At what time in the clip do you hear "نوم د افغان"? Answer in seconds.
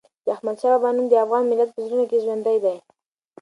0.95-1.43